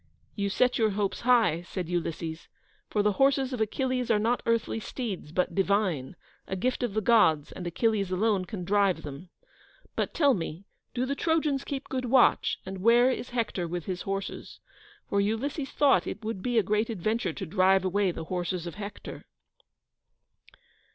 "You 0.35 0.49
set 0.49 0.79
your 0.79 0.89
hopes 0.97 1.19
high," 1.21 1.61
said 1.61 1.87
Ulysses, 1.87 2.47
"for 2.89 3.03
the 3.03 3.11
horses 3.11 3.53
of 3.53 3.61
Achilles 3.61 4.09
are 4.09 4.17
not 4.17 4.41
earthly 4.47 4.79
steeds, 4.79 5.31
but 5.31 5.53
divine; 5.53 6.15
a 6.47 6.55
gift 6.55 6.81
of 6.81 6.95
the 6.95 7.01
Gods, 7.01 7.51
and 7.51 7.67
Achilles 7.67 8.09
alone 8.09 8.45
can 8.45 8.63
drive 8.65 9.03
them. 9.03 9.29
But, 9.95 10.15
tell 10.15 10.33
me, 10.33 10.65
do 10.95 11.05
the 11.05 11.13
Trojans 11.13 11.63
keep 11.63 11.87
good 11.87 12.05
watch, 12.05 12.57
and 12.65 12.79
where 12.81 13.11
is 13.11 13.29
Hector 13.29 13.67
with 13.67 13.85
his 13.85 14.01
horses?" 14.01 14.59
for 15.07 15.21
Ulysses 15.21 15.69
thought 15.69 16.05
that 16.05 16.09
it 16.09 16.25
would 16.25 16.41
be 16.41 16.57
a 16.57 16.63
great 16.63 16.89
adventure 16.89 17.33
to 17.33 17.45
drive 17.45 17.85
away 17.85 18.09
the 18.09 18.23
horses 18.23 18.65
of 18.65 18.73
Hector. 18.73 19.25